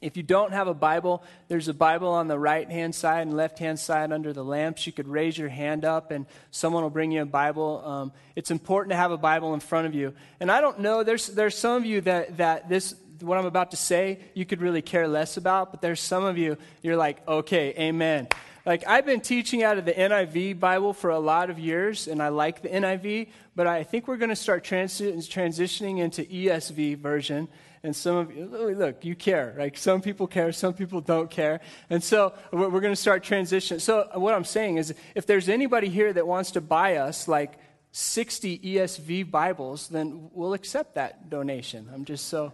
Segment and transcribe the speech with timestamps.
[0.00, 3.36] If you don't have a Bible, there's a Bible on the right hand side and
[3.36, 4.86] left hand side under the lamps.
[4.86, 7.82] You could raise your hand up and someone will bring you a Bible.
[7.84, 10.14] Um, it's important to have a Bible in front of you.
[10.38, 13.72] And I don't know, there's, there's some of you that, that this, what I'm about
[13.72, 17.26] to say, you could really care less about, but there's some of you, you're like,
[17.26, 18.28] okay, amen.
[18.64, 22.22] Like, I've been teaching out of the NIV Bible for a lot of years, and
[22.22, 26.98] I like the NIV, but I think we're going to start trans- transitioning into ESV
[26.98, 27.48] version
[27.82, 29.54] and some of you, look, you care.
[29.56, 31.60] Like some people care, some people don't care.
[31.90, 33.80] And so we're, we're going to start transition.
[33.80, 37.58] So what I'm saying is if there's anybody here that wants to buy us like
[37.92, 41.88] 60 ESV Bibles, then we'll accept that donation.
[41.92, 42.52] I'm just so.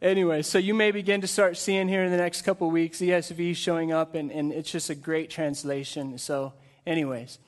[0.00, 3.54] Anyway, so you may begin to start seeing here in the next couple weeks ESV
[3.54, 6.18] showing up, and, and it's just a great translation.
[6.18, 7.38] So, anyways,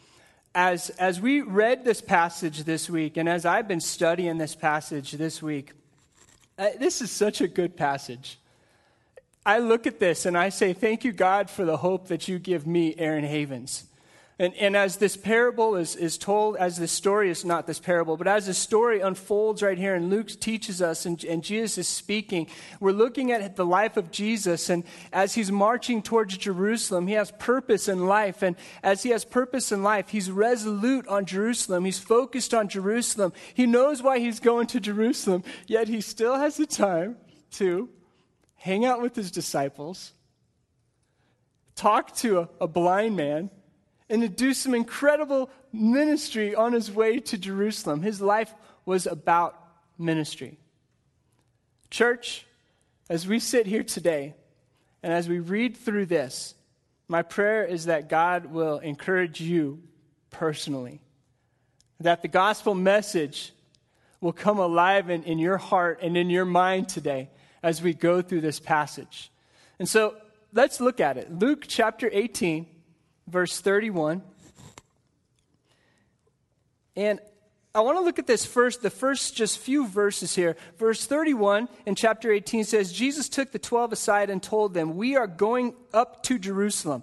[0.55, 5.13] as, as we read this passage this week, and as I've been studying this passage
[5.13, 5.73] this week,
[6.59, 8.39] uh, this is such a good passage.
[9.47, 12.39] I look at this and I say, Thank you, God, for the hope that you
[12.39, 13.85] give me, Aaron Havens.
[14.37, 18.17] And, and as this parable is, is told, as this story is not this parable,
[18.17, 21.89] but as this story unfolds right here, and Luke teaches us, and, and Jesus is
[21.89, 22.49] speaking,
[22.81, 24.71] we're looking at the life of Jesus.
[24.71, 28.43] And as he's marching towards Jerusalem, he has purpose in life.
[28.43, 31.85] And as he has purpose in life, he's resolute on Jerusalem.
[31.85, 33.33] He's focused on Jerusalem.
[33.55, 37.19] He knows why he's going to Jerusalem, yet he still has the time
[37.53, 37.89] to
[38.57, 40.13] hang out with his disciples,
[41.77, 43.51] talk to a, a blind man
[44.09, 48.03] and to do some incredible ministry on his way to Jerusalem.
[48.03, 48.53] His life
[48.85, 49.59] was about
[49.99, 50.59] ministry.
[51.91, 52.47] Church,
[53.09, 54.35] as we sit here today
[55.03, 56.55] and as we read through this,
[57.09, 59.83] my prayer is that God will encourage you
[60.31, 61.01] personally,
[62.01, 63.53] that the gospel message
[64.21, 67.29] will come alive in, in your heart and in your mind today
[67.63, 69.31] as we go through this passage.
[69.79, 70.17] And so
[70.53, 71.31] let's look at it.
[71.31, 72.67] Luke chapter 18
[73.27, 74.23] verse 31.
[76.97, 77.21] And
[77.75, 80.57] I want to look at this first, the first just few verses here.
[80.79, 85.17] Verse 31 in chapter 18 says, Jesus took the 12 aside and told them, We
[85.17, 87.03] are going up to Jerusalem.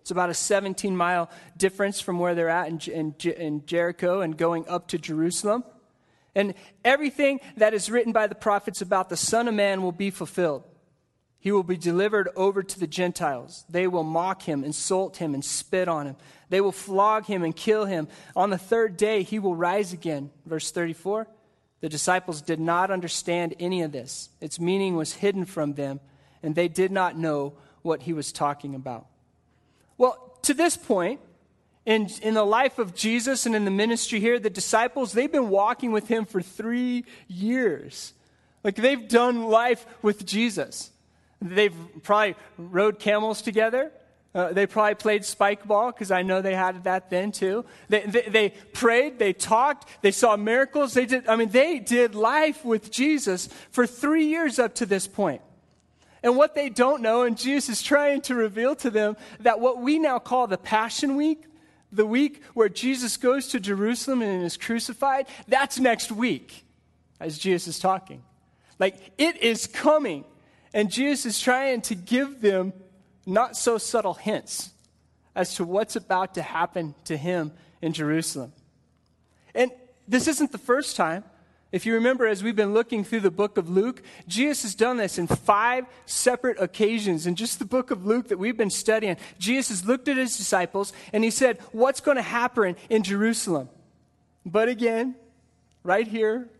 [0.00, 4.38] It's about a 17 mile difference from where they're at in, in, in Jericho and
[4.38, 5.64] going up to Jerusalem.
[6.34, 10.10] And everything that is written by the prophets about the Son of Man will be
[10.10, 10.62] fulfilled.
[11.46, 13.64] He will be delivered over to the Gentiles.
[13.68, 16.16] They will mock him, insult him, and spit on him.
[16.48, 18.08] They will flog him and kill him.
[18.34, 20.32] On the third day, he will rise again.
[20.44, 21.28] Verse 34
[21.82, 26.00] The disciples did not understand any of this, its meaning was hidden from them,
[26.42, 27.52] and they did not know
[27.82, 29.06] what he was talking about.
[29.98, 31.20] Well, to this point,
[31.84, 35.50] in, in the life of Jesus and in the ministry here, the disciples, they've been
[35.50, 38.14] walking with him for three years.
[38.64, 40.90] Like they've done life with Jesus.
[41.40, 43.92] They've probably rode camels together.
[44.34, 47.64] Uh, they probably played spike ball because I know they had that then too.
[47.88, 50.92] They, they, they, prayed, they talked, they saw miracles.
[50.92, 55.06] They did, I mean, they did life with Jesus for three years up to this
[55.06, 55.40] point.
[56.22, 59.80] And what they don't know, and Jesus is trying to reveal to them that what
[59.80, 61.44] we now call the Passion Week,
[61.92, 66.66] the week where Jesus goes to Jerusalem and is crucified, that's next week
[67.20, 68.22] as Jesus is talking.
[68.78, 70.24] Like, it is coming.
[70.76, 72.74] And Jesus is trying to give them
[73.24, 74.72] not so subtle hints
[75.34, 78.52] as to what's about to happen to him in Jerusalem.
[79.54, 79.70] And
[80.06, 81.24] this isn't the first time.
[81.72, 84.98] If you remember, as we've been looking through the book of Luke, Jesus has done
[84.98, 87.26] this in five separate occasions.
[87.26, 90.36] In just the book of Luke that we've been studying, Jesus has looked at his
[90.36, 93.70] disciples and he said, What's going to happen in Jerusalem?
[94.44, 95.14] But again,
[95.82, 96.50] right here,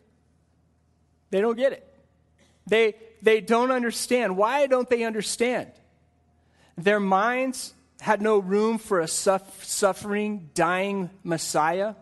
[1.30, 1.86] they don't get it.
[2.66, 4.36] They, they don't understand.
[4.36, 5.72] Why don't they understand?
[6.76, 11.94] Their minds had no room for a suffering, dying Messiah.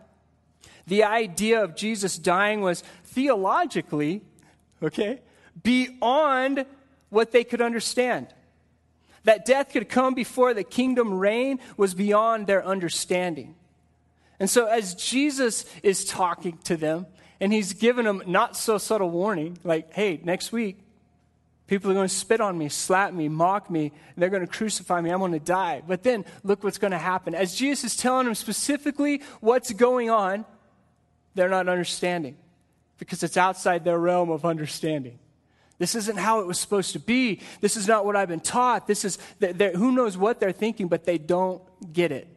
[0.87, 4.21] The idea of Jesus dying was theologically,
[4.83, 5.21] okay,
[5.63, 6.65] beyond
[7.09, 8.27] what they could understand.
[9.23, 13.55] That death could come before the kingdom reign was beyond their understanding.
[14.39, 17.07] And so, as Jesus is talking to them,
[17.39, 20.79] and he's given them not so subtle warning, like, hey, next week,
[21.67, 24.51] People are going to spit on me, slap me, mock me, and they're going to
[24.51, 25.09] crucify me.
[25.09, 25.81] I'm going to die.
[25.85, 27.33] But then look what's going to happen.
[27.33, 30.45] As Jesus is telling them specifically what's going on,
[31.33, 32.37] they're not understanding
[32.99, 35.17] because it's outside their realm of understanding.
[35.77, 37.41] This isn't how it was supposed to be.
[37.61, 38.87] This is not what I've been taught.
[38.87, 42.27] This is who knows what they're thinking, but they don't get it.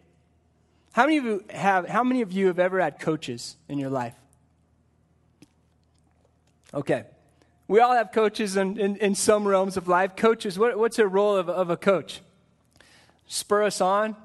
[0.92, 3.90] How many of you have how many of you have ever had coaches in your
[3.90, 4.16] life?
[6.74, 7.04] Okay.
[7.68, 10.16] We all have coaches in, in, in some realms of life.
[10.16, 12.22] Coaches, what, what's the role of, of a coach?
[13.26, 14.16] Spur us on.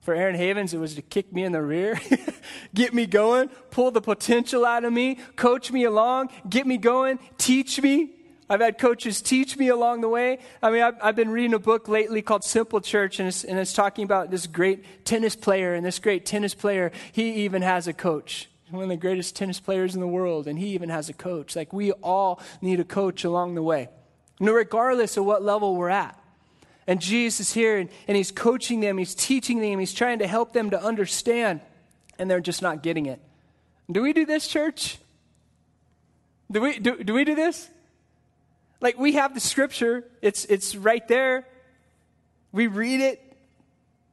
[0.00, 2.00] For Aaron Havens, it was to kick me in the rear,
[2.74, 7.18] get me going, pull the potential out of me, coach me along, get me going,
[7.36, 8.10] teach me.
[8.48, 10.38] I've had coaches teach me along the way.
[10.62, 13.58] I mean, I've, I've been reading a book lately called Simple Church, and it's, and
[13.58, 15.74] it's talking about this great tennis player.
[15.74, 19.60] And this great tennis player, he even has a coach one of the greatest tennis
[19.60, 21.56] players in the world, and he even has a coach.
[21.56, 23.88] Like, we all need a coach along the way,
[24.38, 26.16] No, regardless of what level we're at.
[26.86, 30.26] And Jesus is here, and, and he's coaching them, he's teaching them, he's trying to
[30.26, 31.60] help them to understand,
[32.18, 33.20] and they're just not getting it.
[33.90, 34.98] Do we do this, church?
[36.50, 37.68] Do we do, do we do this?
[38.80, 41.46] Like we have the scripture, it's it's right there.
[42.52, 43.20] We read it,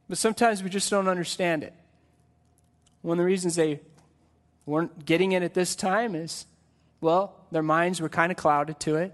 [0.08, 1.74] but sometimes we just don't understand it.
[3.02, 3.80] One of the reasons they
[4.68, 6.46] weren't getting it at this time is,
[7.00, 9.12] well, their minds were kind of clouded to it.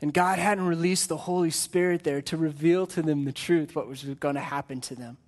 [0.00, 3.88] And God hadn't released the Holy Spirit there to reveal to them the truth, what
[3.88, 5.18] was going to happen to them.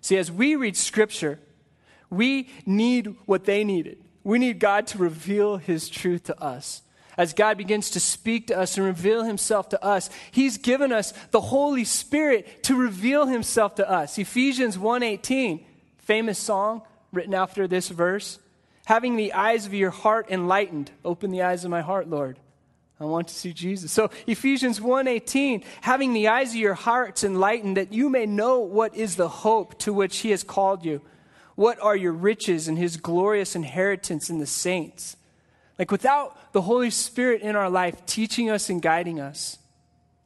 [0.00, 1.38] See, as we read Scripture,
[2.10, 3.98] we need what they needed.
[4.24, 6.82] We need God to reveal His truth to us.
[7.16, 11.12] As God begins to speak to us and reveal Himself to us, He's given us
[11.30, 14.18] the Holy Spirit to reveal Himself to us.
[14.18, 15.64] Ephesians 1:18,
[15.98, 16.82] famous song
[17.12, 18.38] written after this verse,
[18.90, 20.90] having the eyes of your heart enlightened.
[21.04, 22.40] Open the eyes of my heart, Lord.
[22.98, 23.92] I want to see Jesus.
[23.92, 28.92] So Ephesians 1:18, having the eyes of your hearts enlightened that you may know what
[28.96, 31.02] is the hope to which he has called you.
[31.54, 35.16] What are your riches and his glorious inheritance in the saints?
[35.78, 39.58] Like without the Holy Spirit in our life teaching us and guiding us,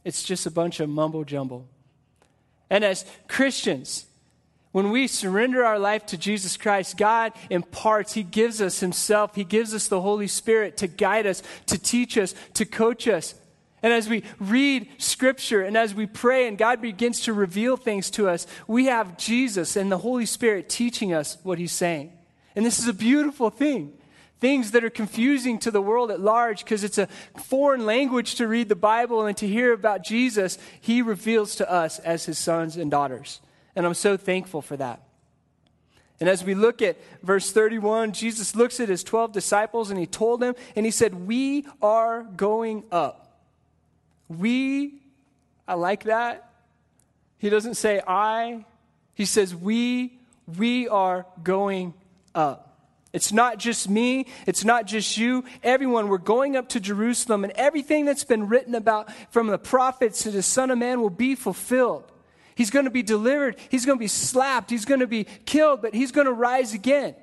[0.05, 1.67] it's just a bunch of mumbo jumbo.
[2.71, 4.07] And as Christians,
[4.75, 9.37] when we surrender our life to Jesus Christ, God imparts, He gives us Himself.
[9.37, 13.37] He gives us the Holy Spirit to guide us, to teach us, to coach us.
[13.85, 18.11] And as we read Scripture and as we pray and God begins to reveal things
[18.11, 22.13] to us, we have Jesus and the Holy Spirit teaching us what He's saying.
[22.57, 23.93] And this is a beautiful thing.
[24.41, 27.07] Things that are confusing to the world at large because it's a
[27.45, 32.01] foreign language to read the Bible and to hear about Jesus, He reveals to us
[32.01, 33.41] as His sons and daughters.
[33.77, 35.03] And I'm so thankful for that.
[36.21, 40.07] And as we look at verse 31, Jesus looks at his 12 disciples and he
[40.07, 43.43] told them, and he said, We are going up.
[44.29, 44.95] We,
[45.67, 46.51] I like that.
[47.39, 48.65] He doesn't say I,
[49.15, 50.19] he says, We,
[50.57, 51.95] we are going
[52.35, 52.71] up.
[53.13, 54.27] It's not just me.
[54.47, 55.45] It's not just you.
[55.63, 60.25] Everyone, we're going up to Jerusalem, and everything that's been written about from the prophets
[60.25, 62.11] to the Son of Man will be fulfilled.
[62.55, 63.57] He's going to be delivered.
[63.69, 64.71] He's going to be slapped.
[64.71, 67.15] He's going to be killed, but he's going to rise again.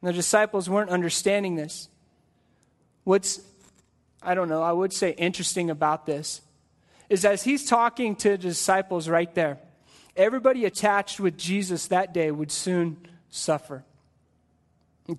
[0.00, 1.88] And the disciples weren't understanding this.
[3.04, 3.40] What's,
[4.22, 6.40] I don't know, I would say interesting about this
[7.08, 9.58] is as he's talking to the disciples right there,
[10.16, 12.96] everybody attached with Jesus that day would soon
[13.30, 13.84] suffer.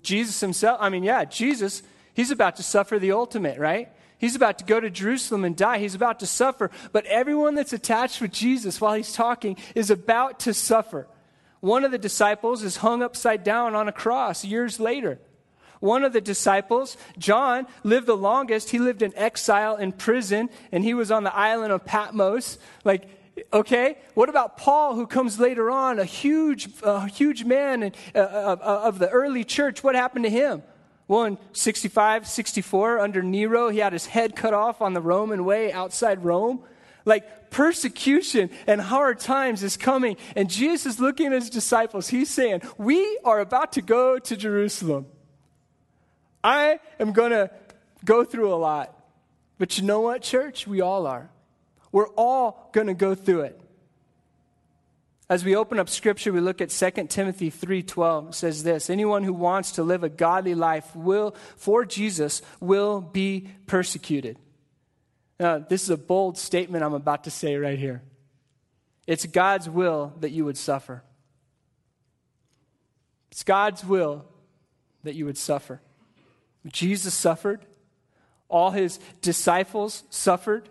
[0.02, 1.82] Jesus himself, I mean, yeah, Jesus,
[2.14, 3.90] he's about to suffer the ultimate, right?
[4.22, 5.78] He's about to go to Jerusalem and die.
[5.78, 6.70] He's about to suffer.
[6.92, 11.08] But everyone that's attached with Jesus while he's talking is about to suffer.
[11.58, 15.18] One of the disciples is hung upside down on a cross years later.
[15.80, 18.70] One of the disciples, John, lived the longest.
[18.70, 22.58] He lived in exile in prison, and he was on the island of Patmos.
[22.84, 23.08] Like,
[23.52, 29.00] okay, what about Paul, who comes later on, a huge, uh, huge man uh, of
[29.00, 29.82] the early church?
[29.82, 30.62] What happened to him?
[31.12, 35.44] Well, in 65, 64, under Nero, he had his head cut off on the Roman
[35.44, 36.64] way outside Rome.
[37.04, 40.16] Like persecution and hard times is coming.
[40.34, 42.08] And Jesus is looking at his disciples.
[42.08, 45.04] He's saying, We are about to go to Jerusalem.
[46.42, 47.50] I am going to
[48.06, 48.98] go through a lot.
[49.58, 50.66] But you know what, church?
[50.66, 51.28] We all are.
[51.92, 53.60] We're all going to go through it.
[55.30, 58.34] As we open up scripture, we look at 2 Timothy 3:12.
[58.34, 63.48] Says this, anyone who wants to live a godly life will for Jesus will be
[63.66, 64.38] persecuted.
[65.40, 68.02] Now, this is a bold statement I'm about to say right here.
[69.06, 71.02] It's God's will that you would suffer.
[73.30, 74.24] It's God's will
[75.02, 75.80] that you would suffer.
[76.66, 77.64] Jesus suffered.
[78.48, 80.68] All his disciples suffered.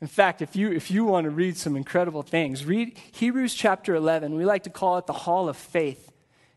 [0.00, 3.94] In fact, if you, if you want to read some incredible things, read Hebrews chapter
[3.94, 4.34] 11.
[4.34, 6.10] We like to call it the Hall of Faith.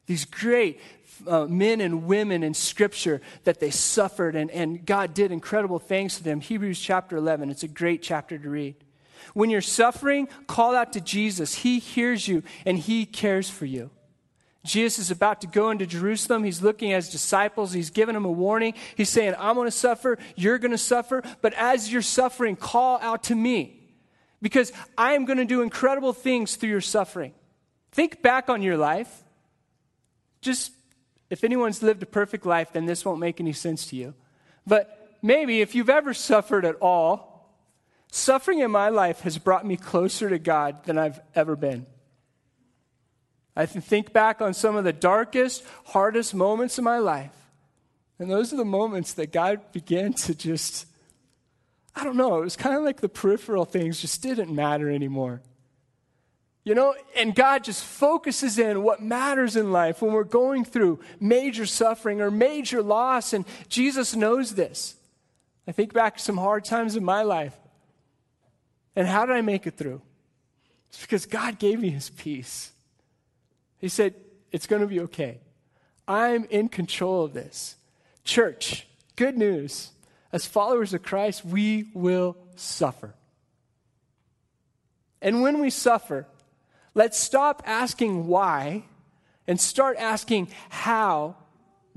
[0.06, 0.80] These great
[1.28, 6.18] uh, men and women in Scripture that they suffered, and, and God did incredible things
[6.18, 6.40] to them.
[6.40, 7.50] Hebrews chapter 11.
[7.50, 8.76] It's a great chapter to read.
[9.34, 11.56] When you're suffering, call out to Jesus.
[11.56, 13.90] He hears you and He cares for you.
[14.66, 16.44] Jesus is about to go into Jerusalem.
[16.44, 17.74] He's looking at his disciples.
[17.74, 18.74] He's giving them a warning.
[18.96, 20.18] He's saying, I'm going to suffer.
[20.36, 21.22] You're going to suffer.
[21.42, 23.82] But as you're suffering, call out to me
[24.42, 27.34] because I am going to do incredible things through your suffering.
[27.92, 29.24] Think back on your life.
[30.42, 30.72] Just
[31.30, 34.14] if anyone's lived a perfect life, then this won't make any sense to you.
[34.66, 37.54] But maybe if you've ever suffered at all,
[38.12, 41.86] suffering in my life has brought me closer to God than I've ever been.
[43.56, 47.32] I think back on some of the darkest, hardest moments of my life.
[48.20, 50.88] And those are the moments that God began to just,
[51.96, 55.42] I don't know, it was kind of like the peripheral things just didn't matter anymore.
[56.64, 61.00] You know, and God just focuses in what matters in life when we're going through
[61.20, 64.96] major suffering or major loss, and Jesus knows this.
[65.68, 67.56] I think back to some hard times in my life.
[68.96, 70.02] And how did I make it through?
[70.90, 72.73] It's because God gave me his peace.
[73.84, 74.16] He said,
[74.54, 75.40] It's going to be okay.
[76.08, 77.76] I'm in control of this.
[78.24, 78.88] Church,
[79.18, 79.90] good news.
[80.32, 83.14] As followers of Christ, we will suffer.
[85.22, 86.26] And when we suffer,
[86.94, 88.86] let's stop asking why
[89.48, 91.36] and start asking, How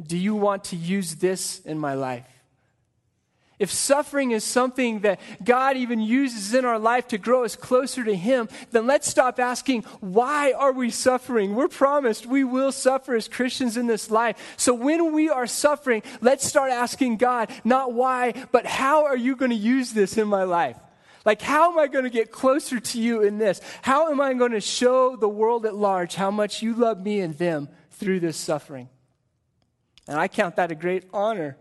[0.04, 2.26] do you want to use this in my life?
[3.58, 8.04] If suffering is something that God even uses in our life to grow us closer
[8.04, 11.54] to Him, then let's stop asking, why are we suffering?
[11.54, 14.36] We're promised we will suffer as Christians in this life.
[14.58, 19.36] So when we are suffering, let's start asking God, not why, but how are you
[19.36, 20.76] going to use this in my life?
[21.24, 23.62] Like, how am I going to get closer to you in this?
[23.80, 27.20] How am I going to show the world at large how much you love me
[27.20, 28.90] and them through this suffering?
[30.06, 31.56] And I count that a great honor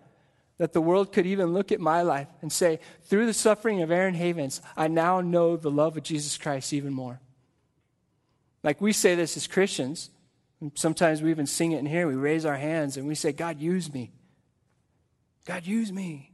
[0.58, 3.92] that the world could even look at my life and say, through the suffering of
[3.92, 7.20] Aaron Havens, I now know the love of Jesus Christ even more.
[8.64, 10.10] Like we say this as Christians.
[10.74, 12.08] Sometimes we even sing it in here.
[12.08, 14.12] We raise our hands and we say, God, use me.
[15.46, 16.32] God, use me.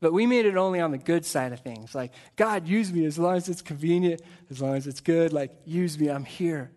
[0.00, 1.94] But we made it only on the good side of things.
[1.94, 5.32] Like, God, use me as long as it's convenient, as long as it's good.
[5.32, 6.70] Like, use me, I'm here.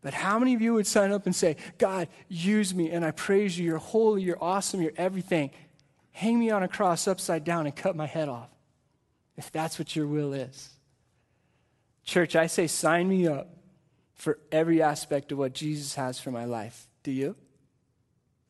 [0.00, 3.12] But how many of you would sign up and say, God, use me, and I
[3.12, 5.50] praise you, you're holy, you're awesome, you're everything?
[6.12, 8.50] Hang me on a cross upside down and cut my head off,
[9.36, 10.70] if that's what your will is.
[12.04, 13.48] Church, I say, sign me up
[14.14, 16.86] for every aspect of what Jesus has for my life.
[17.02, 17.36] Do you?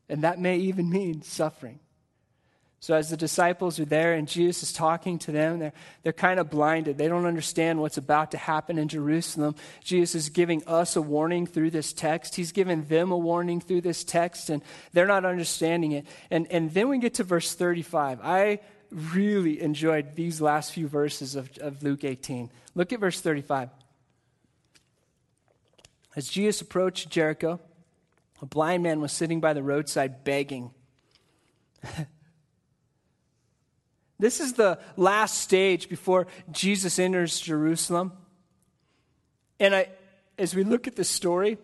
[0.09, 1.81] And that may even mean suffering.
[2.83, 5.73] So, as the disciples are there and Jesus is talking to them, they're,
[6.03, 6.99] they're kind of blinded.
[6.99, 9.55] They don't understand what's about to happen in Jerusalem.
[9.85, 12.35] Jesus is giving us a warning through this text.
[12.35, 14.63] He's giving them a warning through this text, and
[14.93, 16.07] they're not understanding it.
[16.29, 18.19] And, and then we get to verse 35.
[18.21, 18.59] I
[18.91, 22.51] really enjoyed these last few verses of, of Luke 18.
[22.75, 23.71] Look at verse 35.
[26.17, 27.61] As Jesus approached Jericho,
[28.41, 30.73] a blind man was sitting by the roadside begging.
[34.23, 38.13] This is the last stage before Jesus enters Jerusalem.
[39.59, 39.89] And I,
[40.39, 41.59] as we look at this story,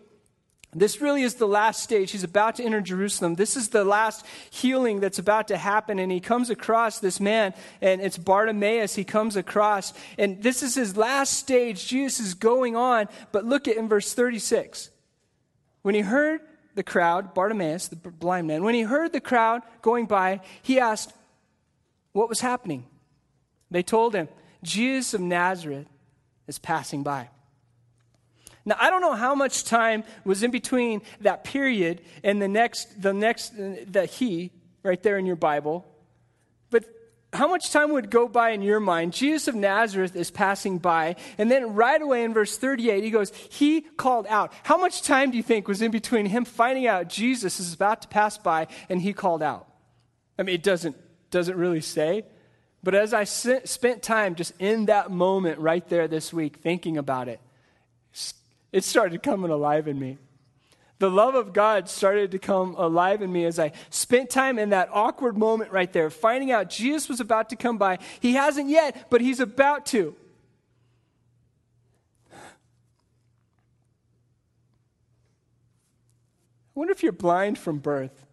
[0.73, 2.11] this really is the last stage.
[2.11, 3.35] He's about to enter Jerusalem.
[3.35, 5.99] This is the last healing that's about to happen.
[5.99, 9.93] And he comes across this man, and it's Bartimaeus he comes across.
[10.17, 11.87] And this is his last stage.
[11.87, 13.07] Jesus is going on.
[13.31, 14.89] But look at in verse 36.
[15.81, 16.41] When he heard
[16.75, 21.13] the crowd, Bartimaeus, the blind man, when he heard the crowd going by, he asked,
[22.19, 22.85] what was happening.
[23.71, 24.27] They told him,
[24.61, 25.87] Jesus of Nazareth
[26.47, 27.29] is passing by.
[28.65, 33.01] Now, I don't know how much time was in between that period and the next,
[33.01, 34.51] the next, uh, the he,
[34.83, 35.85] right there in your Bible.
[36.69, 36.83] But
[37.31, 39.13] how much time would go by in your mind?
[39.13, 43.31] Jesus of Nazareth is passing by, and then right away in verse 38, he goes,
[43.49, 44.51] He called out.
[44.63, 48.01] How much time do you think was in between him finding out Jesus is about
[48.01, 49.67] to pass by and he called out?
[50.37, 50.97] I mean, it doesn't
[51.31, 52.23] doesn't really say.
[52.81, 57.27] But as I spent time just in that moment right there this week thinking about
[57.27, 57.41] it,
[58.71, 60.17] it started coming alive in me.
[60.99, 64.69] The love of God started to come alive in me as I spent time in
[64.69, 67.99] that awkward moment right there, finding out Jesus was about to come by.
[68.19, 70.15] He hasn't yet, but he's about to.
[72.31, 72.37] I
[76.75, 78.25] wonder if you're blind from birth.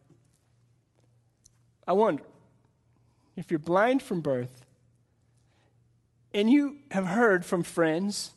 [1.86, 2.22] I wonder
[3.37, 4.64] if you're blind from birth,
[6.33, 8.33] and you have heard from friends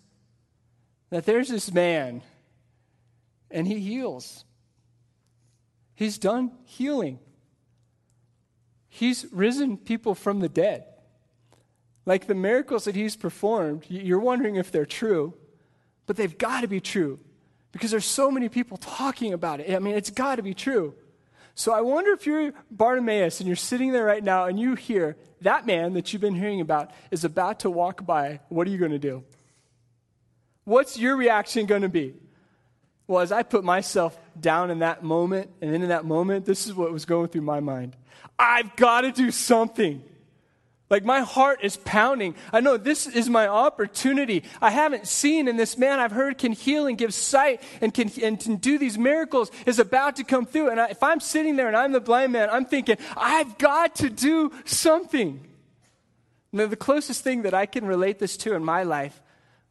[1.09, 2.21] that there's this man
[3.51, 4.45] and he heals,
[5.95, 7.19] he's done healing,
[8.87, 10.85] he's risen people from the dead.
[12.05, 15.35] Like the miracles that he's performed, you're wondering if they're true,
[16.05, 17.19] but they've got to be true
[17.71, 19.75] because there's so many people talking about it.
[19.75, 20.95] I mean, it's got to be true.
[21.59, 25.17] So I wonder if you're Bartimaeus and you're sitting there right now and you hear
[25.41, 28.39] that man that you've been hearing about is about to walk by.
[28.47, 29.25] What are you going to do?
[30.63, 32.13] What's your reaction going to be?
[33.07, 36.65] Well, as I put myself down in that moment, and then in that moment, this
[36.65, 37.97] is what was going through my mind.
[38.37, 40.01] I've got to do something.
[40.89, 42.33] Like my heart is pounding.
[42.51, 44.43] I know this is my opportunity.
[44.59, 48.11] I haven't seen, and this man I've heard can heal and give sight and can,
[48.23, 50.69] and can do these miracles is about to come through.
[50.71, 53.95] And I, if I'm sitting there and I'm the blind man, I'm thinking, I've got
[53.97, 55.45] to do something.
[56.51, 59.21] Now, the closest thing that I can relate this to in my life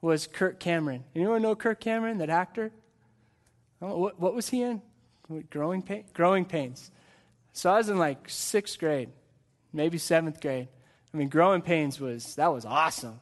[0.00, 1.02] was Kirk Cameron.
[1.16, 2.70] Anyone know Kirk Cameron, that actor?
[3.80, 4.82] What, what was he in?
[5.50, 6.92] Growing, pain, growing pains.
[7.52, 9.10] So I was in like sixth grade,
[9.72, 10.68] maybe seventh grade.
[11.12, 13.20] I mean, Growing Pains was, that was awesome.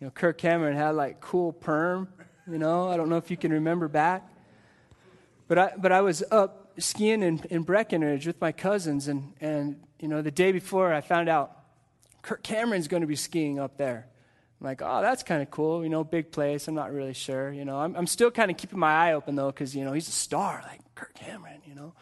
[0.00, 2.08] You know, Kirk Cameron had like cool perm,
[2.50, 4.28] you know, I don't know if you can remember back.
[5.48, 9.80] But I, but I was up skiing in, in Breckenridge with my cousins, and, and,
[10.00, 11.56] you know, the day before I found out
[12.22, 14.06] Kirk Cameron's going to be skiing up there.
[14.60, 16.66] I'm like, oh, that's kind of cool, you know, big place.
[16.66, 17.78] I'm not really sure, you know.
[17.78, 20.12] I'm, I'm still kind of keeping my eye open, though, because, you know, he's a
[20.12, 21.92] star, like Kirk Cameron, you know.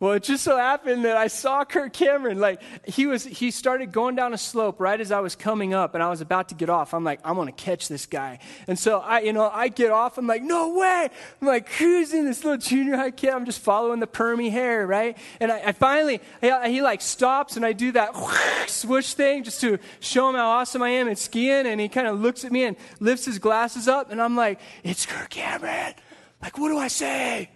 [0.00, 2.38] Well, it just so happened that I saw Kirk Cameron.
[2.38, 5.94] Like he was, he started going down a slope right as I was coming up,
[5.94, 6.94] and I was about to get off.
[6.94, 8.38] I'm like, I'm gonna catch this guy.
[8.68, 10.16] And so I, you know, I get off.
[10.16, 11.08] I'm like, no way.
[11.40, 13.30] I'm like cruising this little junior high kid.
[13.30, 15.18] I'm just following the permy hair, right?
[15.40, 18.14] And I, I finally, he, he, like stops, and I do that
[18.68, 21.66] swoosh thing just to show him how awesome I am at skiing.
[21.66, 24.60] And he kind of looks at me and lifts his glasses up, and I'm like,
[24.84, 25.94] it's Kirk Cameron.
[26.40, 27.50] Like, what do I say?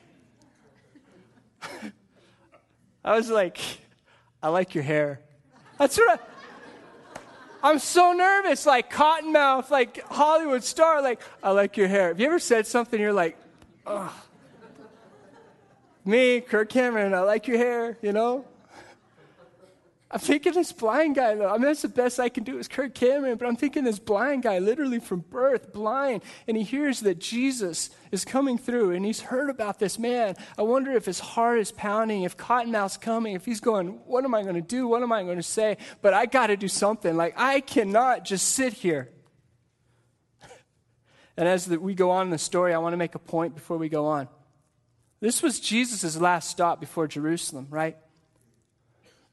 [3.05, 3.59] I was like,
[4.43, 5.21] I like your hair.
[5.79, 11.89] That's what I, I'm so nervous, like cottonmouth, like Hollywood star, like, I like your
[11.89, 12.09] hair.
[12.09, 13.37] Have you ever said something you're like,
[13.87, 14.11] ugh.
[16.05, 18.45] Me, Kirk Cameron, I like your hair, you know?
[20.13, 21.49] I'm thinking this blind guy, though.
[21.49, 23.99] I mean, that's the best I can do is Kirk Cameron, but I'm thinking this
[23.99, 29.07] blind guy, literally from birth, blind, and he hears that Jesus is coming through, and
[29.07, 30.37] he's heard about this man.
[30.59, 34.35] I wonder if his heart is pounding, if Cottonmouth's coming, if he's going, What am
[34.35, 34.87] I going to do?
[34.87, 35.79] What am I going to say?
[36.03, 37.17] But I got to do something.
[37.17, 39.09] Like, I cannot just sit here.
[41.35, 43.55] And as the, we go on in the story, I want to make a point
[43.55, 44.29] before we go on.
[45.21, 47.97] This was Jesus' last stop before Jerusalem, right?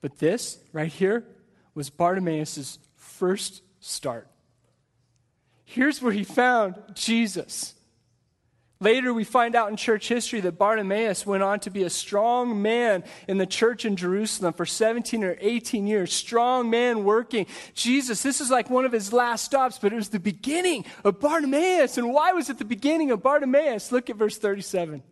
[0.01, 1.25] But this right here
[1.75, 4.27] was Bartimaeus' first start.
[5.65, 7.75] Here's where he found Jesus.
[8.81, 12.61] Later, we find out in church history that Bartimaeus went on to be a strong
[12.61, 16.13] man in the church in Jerusalem for 17 or 18 years.
[16.13, 17.45] Strong man working.
[17.73, 21.19] Jesus, this is like one of his last stops, but it was the beginning of
[21.19, 21.97] Bartimaeus.
[21.97, 23.91] And why was it the beginning of Bartimaeus?
[23.91, 25.03] Look at verse 37.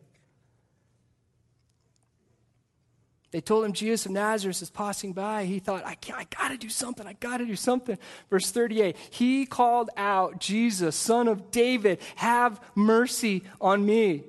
[3.31, 5.45] They told him Jesus of Nazareth is passing by.
[5.45, 7.05] He thought, I, can't, I got to do something.
[7.05, 7.97] I got to do something.
[8.29, 14.23] Verse 38 He called out, Jesus, son of David, have mercy on me.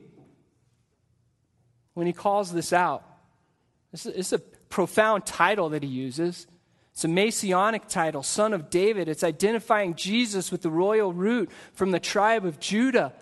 [1.95, 3.05] When he calls this out,
[3.93, 6.47] is a profound title that he uses.
[6.93, 9.09] It's a messianic title, son of David.
[9.09, 13.13] It's identifying Jesus with the royal root from the tribe of Judah.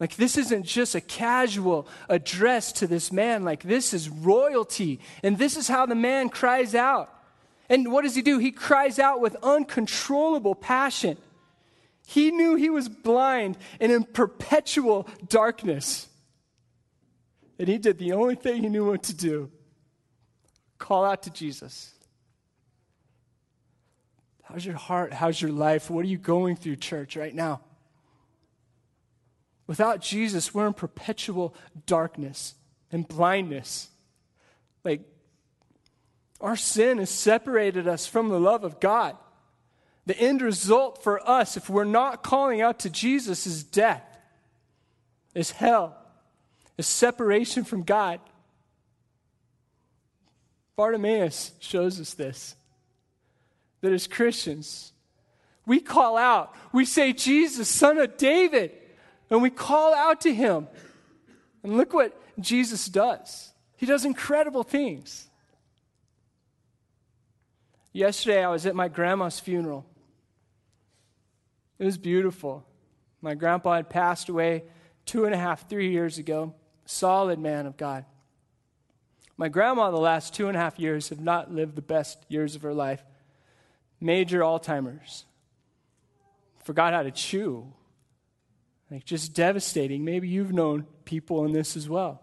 [0.00, 3.44] Like, this isn't just a casual address to this man.
[3.44, 5.00] Like, this is royalty.
[5.24, 7.12] And this is how the man cries out.
[7.68, 8.38] And what does he do?
[8.38, 11.18] He cries out with uncontrollable passion.
[12.06, 16.08] He knew he was blind and in perpetual darkness.
[17.58, 19.50] And he did the only thing he knew what to do
[20.78, 21.92] call out to Jesus.
[24.44, 25.12] How's your heart?
[25.12, 25.90] How's your life?
[25.90, 27.60] What are you going through, church, right now?
[29.68, 31.54] Without Jesus, we're in perpetual
[31.86, 32.54] darkness
[32.90, 33.90] and blindness.
[34.82, 35.02] Like,
[36.40, 39.16] our sin has separated us from the love of God.
[40.06, 44.02] The end result for us, if we're not calling out to Jesus, is death,
[45.34, 45.94] is hell,
[46.78, 48.20] is separation from God.
[50.76, 52.56] Bartimaeus shows us this
[53.82, 54.92] that as Christians,
[55.66, 58.72] we call out, we say, Jesus, son of David.
[59.30, 60.68] And we call out to him.
[61.62, 63.52] And look what Jesus does.
[63.76, 65.28] He does incredible things.
[67.92, 69.86] Yesterday, I was at my grandma's funeral.
[71.78, 72.64] It was beautiful.
[73.20, 74.64] My grandpa had passed away
[75.04, 76.54] two and a half, three years ago.
[76.84, 78.04] Solid man of God.
[79.36, 82.56] My grandma, the last two and a half years, have not lived the best years
[82.56, 83.04] of her life.
[84.00, 85.24] Major Alzheimer's.
[86.64, 87.72] Forgot how to chew
[88.90, 90.04] Like, just devastating.
[90.04, 92.22] Maybe you've known people in this as well.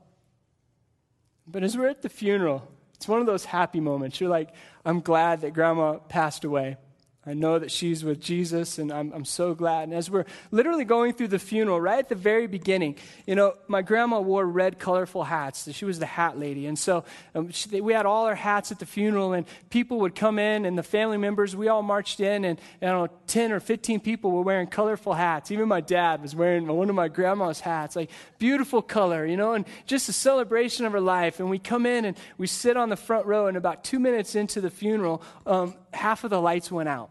[1.48, 4.20] But as we're at the funeral, it's one of those happy moments.
[4.20, 4.50] You're like,
[4.84, 6.78] I'm glad that grandma passed away.
[7.28, 9.86] I know that she's with Jesus, and I'm, I'm so glad.
[9.86, 13.56] And as we're literally going through the funeral, right at the very beginning, you know,
[13.68, 15.68] my grandma wore red, colorful hats.
[15.74, 16.68] She was the hat lady.
[16.68, 20.14] And so um, she, we had all our hats at the funeral, and people would
[20.14, 23.52] come in, and the family members, we all marched in, and I don't know, 10
[23.52, 25.50] or 15 people were wearing colorful hats.
[25.50, 29.54] Even my dad was wearing one of my grandma's hats, like beautiful color, you know,
[29.54, 31.40] and just a celebration of her life.
[31.40, 34.36] And we come in, and we sit on the front row, and about two minutes
[34.36, 37.10] into the funeral, um, half of the lights went out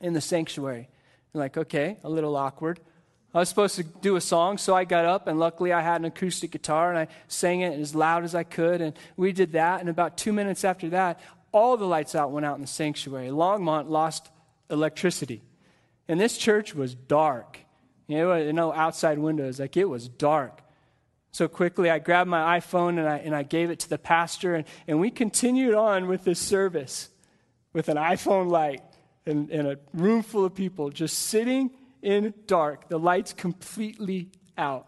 [0.00, 0.88] in the sanctuary.
[1.32, 2.80] You're like, okay, a little awkward.
[3.32, 6.00] I was supposed to do a song, so I got up, and luckily I had
[6.00, 9.52] an acoustic guitar, and I sang it as loud as I could, and we did
[9.52, 9.80] that.
[9.80, 11.20] And about two minutes after that,
[11.52, 13.28] all the lights out went out in the sanctuary.
[13.28, 14.30] Longmont lost
[14.68, 15.42] electricity,
[16.08, 17.60] and this church was dark.
[18.08, 20.62] You know, know outside windows, like it was dark.
[21.30, 24.56] So quickly, I grabbed my iPhone and I, and I gave it to the pastor,
[24.56, 27.08] and, and we continued on with this service
[27.72, 28.82] with an iPhone light
[29.26, 31.70] in, in a room full of people just sitting
[32.02, 34.86] in dark, the lights completely out.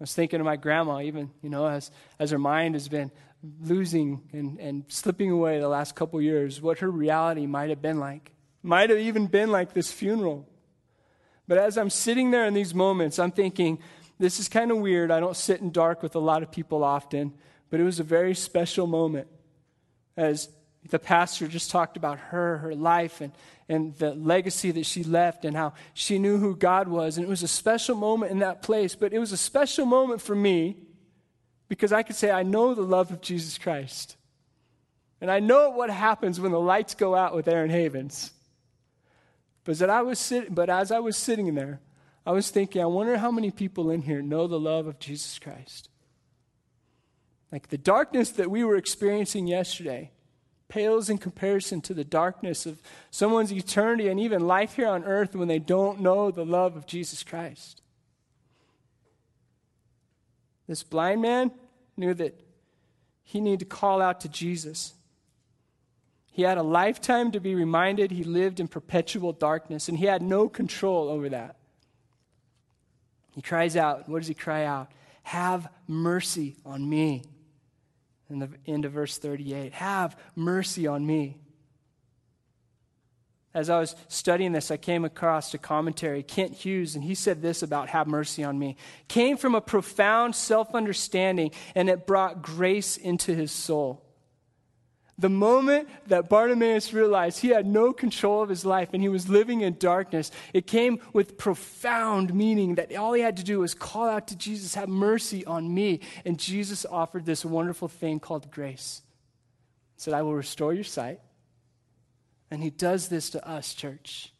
[0.00, 3.10] I was thinking of my grandma, even, you know, as, as her mind has been
[3.60, 8.00] losing and, and slipping away the last couple years, what her reality might have been
[8.00, 8.32] like.
[8.62, 10.48] Might have even been like this funeral.
[11.46, 13.78] But as I'm sitting there in these moments, I'm thinking,
[14.18, 15.10] this is kind of weird.
[15.10, 17.34] I don't sit in dark with a lot of people often,
[17.70, 19.28] but it was a very special moment
[20.16, 20.48] as
[20.90, 23.32] the pastor just talked about her, her life, and,
[23.68, 27.16] and the legacy that she left, and how she knew who God was.
[27.16, 30.20] And it was a special moment in that place, but it was a special moment
[30.20, 30.76] for me
[31.68, 34.16] because I could say, I know the love of Jesus Christ.
[35.20, 38.30] And I know what happens when the lights go out with Aaron Havens.
[39.64, 41.80] But, that I was sit- but as I was sitting there,
[42.26, 45.38] I was thinking, I wonder how many people in here know the love of Jesus
[45.38, 45.88] Christ.
[47.50, 50.10] Like the darkness that we were experiencing yesterday
[50.74, 52.82] pales in comparison to the darkness of
[53.12, 56.84] someone's eternity and even life here on earth when they don't know the love of
[56.84, 57.80] Jesus Christ.
[60.66, 61.52] This blind man
[61.96, 62.40] knew that
[63.22, 64.94] he needed to call out to Jesus.
[66.32, 70.22] He had a lifetime to be reminded he lived in perpetual darkness, and he had
[70.22, 71.54] no control over that.
[73.36, 74.08] He cries out.
[74.08, 74.90] What does he cry out?
[75.22, 77.22] Have mercy on me
[78.30, 81.36] in the end of verse 38 Have mercy on me.
[83.54, 87.40] As I was studying this, I came across a commentary, Kent Hughes, and he said
[87.40, 88.76] this about have mercy on me.
[89.06, 94.03] Came from a profound self understanding, and it brought grace into his soul.
[95.16, 99.28] The moment that Bartimaeus realized he had no control of his life and he was
[99.28, 103.74] living in darkness, it came with profound meaning that all he had to do was
[103.74, 106.00] call out to Jesus, Have mercy on me.
[106.24, 109.02] And Jesus offered this wonderful thing called grace.
[109.94, 111.20] He said, I will restore your sight.
[112.50, 114.32] And he does this to us, church.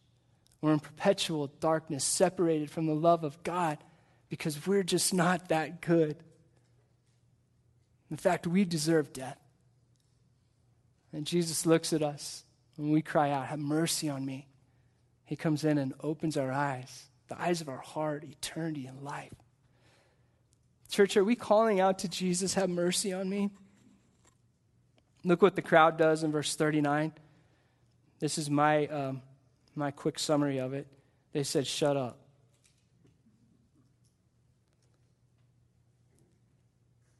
[0.61, 3.79] We're in perpetual darkness, separated from the love of God
[4.29, 6.17] because we're just not that good.
[8.11, 9.39] In fact, we deserve death.
[11.15, 12.45] And Jesus looks at us
[12.77, 14.49] when we cry out, Have mercy on me.
[15.25, 19.33] He comes in and opens our eyes, the eyes of our heart, eternity and life.
[20.91, 23.51] Church, are we calling out to Jesus, Have mercy on me?
[25.25, 27.13] Look what the crowd does in verse 39.
[28.19, 29.23] This is my, um,
[29.77, 30.89] my quick summary of it.
[31.33, 32.19] They said, Shut up.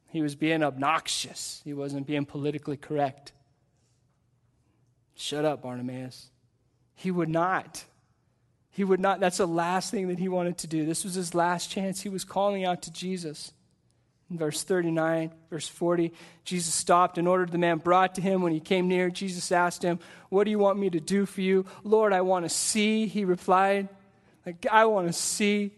[0.09, 3.31] He was being obnoxious, he wasn't being politically correct.
[5.25, 6.29] Shut up, Bartimaeus.
[6.93, 7.83] He would not.
[8.69, 9.19] He would not.
[9.19, 10.85] That's the last thing that he wanted to do.
[10.85, 11.99] This was his last chance.
[11.99, 13.51] He was calling out to Jesus.
[14.29, 18.43] In verse 39, verse 40, Jesus stopped and ordered the man brought to him.
[18.43, 19.97] When he came near, Jesus asked him,
[20.29, 21.65] What do you want me to do for you?
[21.83, 23.89] Lord, I want to see, he replied.
[24.45, 25.71] Like, I want to see.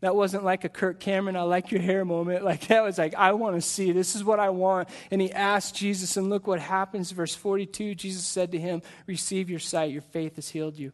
[0.00, 2.44] That wasn't like a Kirk Cameron, I like your hair moment.
[2.50, 3.92] Like that was like, I want to see.
[3.92, 4.88] This is what I want.
[5.10, 7.10] And he asked Jesus, and look what happens.
[7.10, 10.92] Verse 42 Jesus said to him, Receive your sight, your faith has healed you.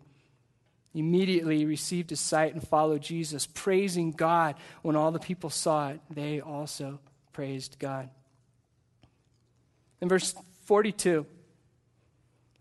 [0.92, 4.56] Immediately he received his sight and followed Jesus, praising God.
[4.82, 7.00] When all the people saw it, they also
[7.32, 8.08] praised God.
[10.00, 11.26] In verse 42,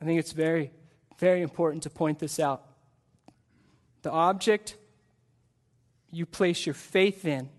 [0.01, 0.71] I think it's very,
[1.17, 2.63] very important to point this out.
[4.03, 4.75] The object
[6.15, 7.49] you place your faith in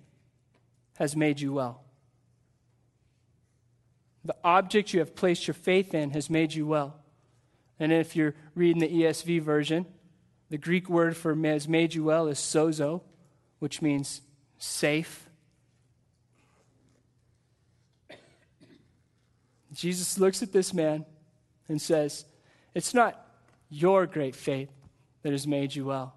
[0.96, 1.82] has made you well.
[4.24, 6.96] The object you have placed your faith in has made you well.
[7.78, 9.84] And if you're reading the ESV version,
[10.48, 13.02] the Greek word for has made you well is sozo,
[13.58, 14.22] which means
[14.56, 15.28] safe.
[19.74, 21.04] Jesus looks at this man
[21.68, 22.24] and says,
[22.74, 23.22] It's not
[23.68, 24.70] your great faith
[25.22, 26.14] that has made you well.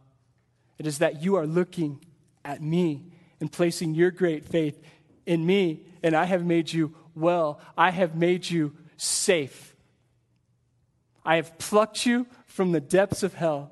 [0.77, 1.99] It is that you are looking
[2.43, 3.05] at me
[3.39, 4.81] and placing your great faith
[5.25, 7.59] in me, and I have made you well.
[7.77, 9.75] I have made you safe.
[11.25, 13.71] I have plucked you from the depths of hell.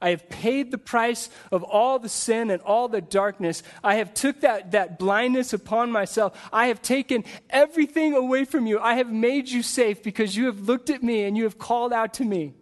[0.00, 3.62] I have paid the price of all the sin and all the darkness.
[3.82, 6.38] I have took that, that blindness upon myself.
[6.52, 8.78] I have taken everything away from you.
[8.78, 11.94] I have made you safe because you have looked at me and you have called
[11.94, 12.54] out to me.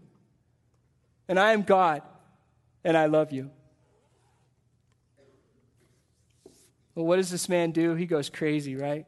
[1.26, 2.02] And I am God
[2.84, 3.50] and I love you.
[6.94, 7.94] Well, what does this man do?
[7.94, 9.06] He goes crazy, right?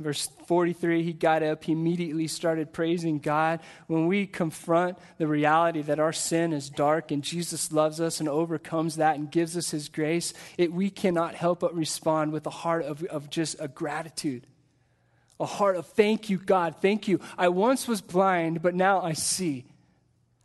[0.00, 3.60] Verse 43, he got up, he immediately started praising God.
[3.86, 8.28] When we confront the reality that our sin is dark and Jesus loves us and
[8.28, 12.50] overcomes that and gives us his grace, it, we cannot help but respond with a
[12.50, 14.48] heart of, of just a gratitude.
[15.38, 17.20] A heart of thank you, God, thank you.
[17.38, 19.64] I once was blind, but now I see.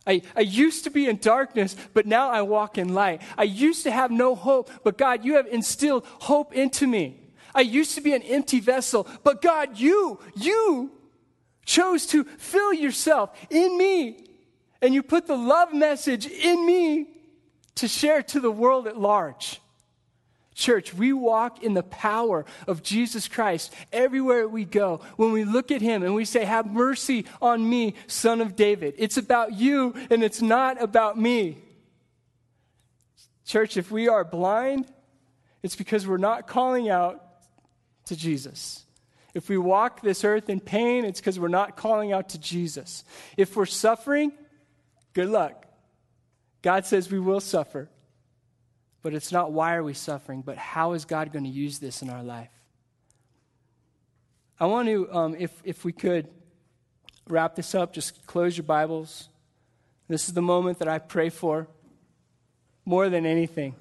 [0.06, 3.22] I, I used to be in darkness, but now I walk in light.
[3.36, 7.20] I used to have no hope, but God, you have instilled hope into me.
[7.54, 10.92] I used to be an empty vessel, but God, you, you
[11.64, 14.26] chose to fill yourself in me.
[14.82, 17.08] And you put the love message in me
[17.76, 19.60] to share to the world at large.
[20.60, 25.00] Church, we walk in the power of Jesus Christ everywhere we go.
[25.16, 28.94] When we look at him and we say, Have mercy on me, son of David.
[28.98, 31.56] It's about you and it's not about me.
[33.46, 34.86] Church, if we are blind,
[35.62, 37.24] it's because we're not calling out
[38.04, 38.84] to Jesus.
[39.32, 43.02] If we walk this earth in pain, it's because we're not calling out to Jesus.
[43.38, 44.32] If we're suffering,
[45.14, 45.66] good luck.
[46.60, 47.88] God says we will suffer.
[49.02, 52.02] But it's not why are we suffering, but how is God going to use this
[52.02, 52.50] in our life?
[54.58, 56.28] I want to, um, if, if we could,
[57.28, 59.28] wrap this up, just close your Bibles.
[60.08, 61.68] This is the moment that I pray for
[62.84, 63.74] more than anything.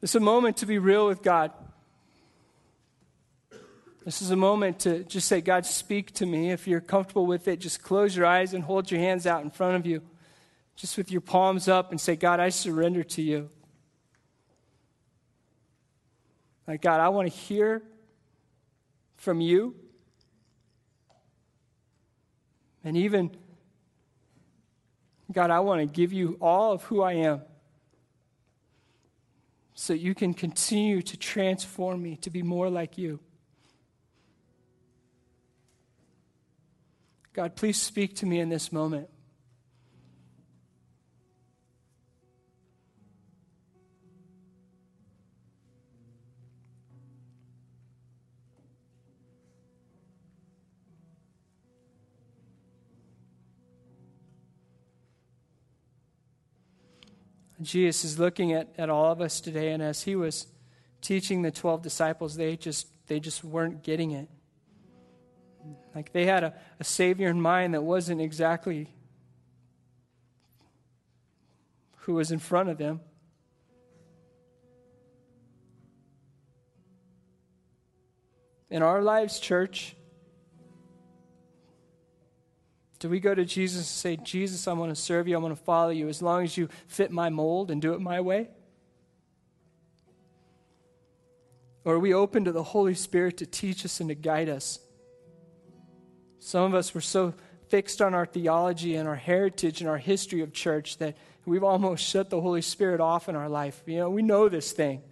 [0.00, 1.52] Is a moment to be real with God.
[4.08, 6.50] This is a moment to just say, God, speak to me.
[6.50, 9.50] If you're comfortable with it, just close your eyes and hold your hands out in
[9.50, 10.00] front of you,
[10.76, 13.50] just with your palms up, and say, God, I surrender to you.
[16.66, 17.82] Like, God, I want to hear
[19.18, 19.76] from you.
[22.84, 23.30] And even,
[25.30, 27.42] God, I want to give you all of who I am
[29.74, 33.20] so you can continue to transform me to be more like you.
[37.38, 39.08] God, please speak to me in this moment.
[57.62, 60.48] Jesus is looking at, at all of us today, and as he was
[61.00, 64.28] teaching the 12 disciples, they just, they just weren't getting it.
[65.94, 68.88] Like they had a, a Savior in mind that wasn't exactly
[71.98, 73.00] who was in front of them.
[78.70, 79.96] In our lives, church,
[82.98, 85.56] do we go to Jesus and say, Jesus, I want to serve you, I want
[85.56, 88.48] to follow you, as long as you fit my mold and do it my way?
[91.84, 94.80] Or are we open to the Holy Spirit to teach us and to guide us?
[96.48, 97.34] Some of us were so
[97.68, 102.02] fixed on our theology and our heritage and our history of church that we've almost
[102.02, 103.82] shut the Holy Spirit off in our life.
[103.84, 105.02] You know, we know this thing.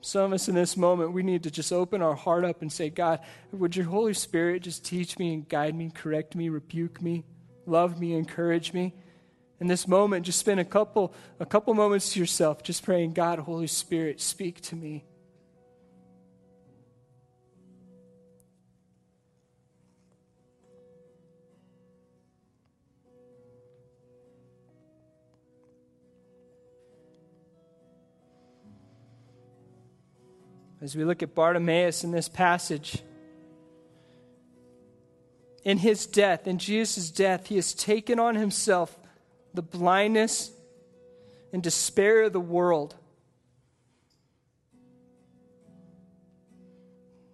[0.00, 2.72] Some of us in this moment, we need to just open our heart up and
[2.72, 3.20] say, God,
[3.52, 7.22] would your Holy Spirit just teach me and guide me, correct me, rebuke me,
[7.66, 8.94] love me, encourage me?
[9.60, 13.40] In this moment, just spend a couple, a couple moments to yourself, just praying, God,
[13.40, 15.04] Holy Spirit, speak to me.
[30.80, 33.02] As we look at Bartimaeus in this passage.
[35.64, 38.96] In his death, in Jesus' death, he has taken on himself
[39.54, 40.52] the blindness
[41.52, 42.94] and despair of the world.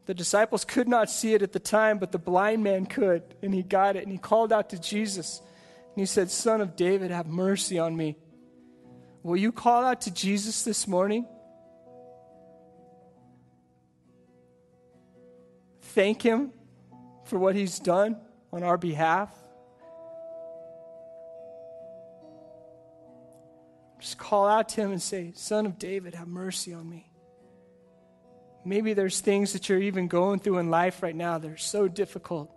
[0.07, 3.55] The disciples could not see it at the time, but the blind man could, and
[3.55, 5.40] he got it, and he called out to Jesus.
[5.40, 8.16] And he said, Son of David, have mercy on me.
[9.22, 11.26] Will you call out to Jesus this morning?
[15.94, 16.52] Thank him
[17.24, 18.16] for what he's done
[18.50, 19.31] on our behalf.
[24.00, 27.11] Just call out to him and say, Son of David, have mercy on me.
[28.64, 31.88] Maybe there's things that you're even going through in life right now that are so
[31.88, 32.50] difficult.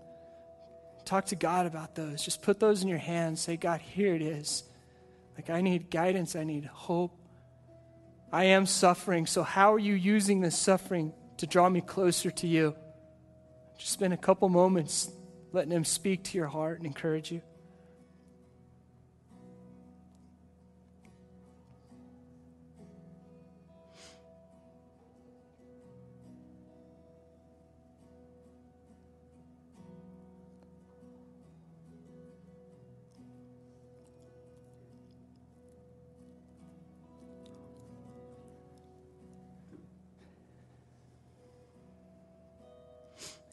[1.04, 2.24] Talk to God about those.
[2.24, 3.42] Just put those in your hands.
[3.42, 4.64] Say, God, here it is.
[5.36, 6.36] Like, I need guidance.
[6.36, 7.20] I need hope.
[8.32, 9.26] I am suffering.
[9.26, 12.76] So, how are you using this suffering to draw me closer to you?
[13.78, 15.12] Just spend a couple moments
[15.52, 17.42] letting Him speak to your heart and encourage you.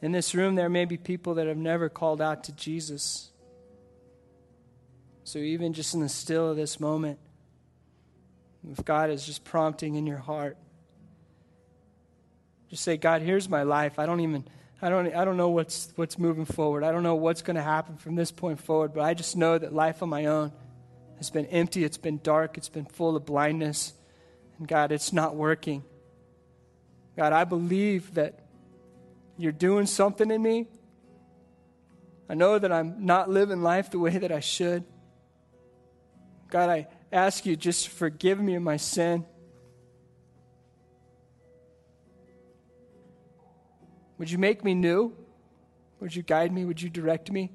[0.02, 3.30] In this room, there may be people that have never called out to Jesus.
[5.22, 7.20] So, even just in the still of this moment,
[8.70, 10.56] if God is just prompting in your heart,
[12.68, 13.98] just say, God, here's my life.
[13.98, 14.44] I don't even.
[14.84, 16.82] I don't, I don't know what's, what's moving forward.
[16.82, 19.56] I don't know what's going to happen from this point forward, but I just know
[19.56, 20.50] that life on my own
[21.18, 21.84] has been empty.
[21.84, 22.58] It's been dark.
[22.58, 23.92] It's been full of blindness.
[24.58, 25.84] And God, it's not working.
[27.16, 28.41] God, I believe that
[29.42, 30.68] you're doing something in me.
[32.28, 34.84] I know that I'm not living life the way that I should.
[36.48, 39.26] God, I ask you just forgive me of my sin.
[44.18, 45.14] Would you make me new?
[46.00, 46.64] Would you guide me?
[46.64, 47.50] Would you direct me?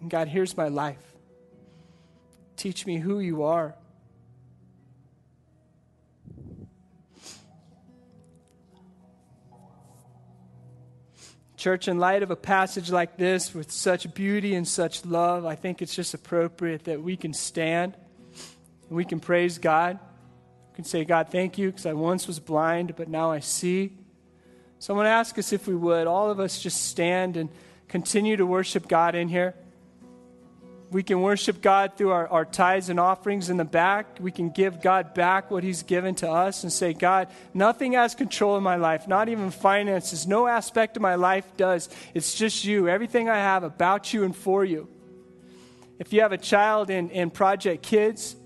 [0.00, 1.14] And God, here's my life.
[2.56, 3.74] Teach me who you are.
[11.64, 15.54] Church, in light of a passage like this with such beauty and such love, I
[15.54, 17.96] think it's just appropriate that we can stand
[18.86, 19.98] and we can praise God.
[20.68, 23.96] We can say, God, thank you because I once was blind, but now I see.
[24.78, 27.48] So I want to ask us if we would, all of us just stand and
[27.88, 29.54] continue to worship God in here.
[30.94, 34.18] We can worship God through our, our tithes and offerings in the back.
[34.20, 38.14] We can give God back what He's given to us and say, God, nothing has
[38.14, 40.24] control of my life, not even finances.
[40.24, 41.88] No aspect of my life does.
[42.14, 42.88] It's just you.
[42.88, 44.86] Everything I have about you and for you.
[45.98, 48.36] If you have a child in, in Project Kids,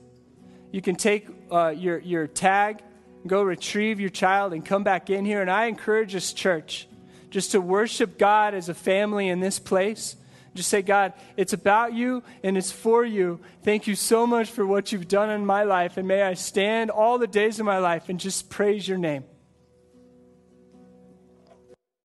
[0.73, 2.81] you can take uh, your, your tag,
[3.27, 5.43] go retrieve your child, and come back in here.
[5.43, 6.89] And I encourage this church
[7.29, 10.17] just to worship God as a family in this place
[10.59, 13.41] just say, God, it's about you and it's for you.
[13.63, 15.97] Thank you so much for what you've done in my life.
[15.97, 19.25] And may I stand all the days of my life and just praise your name.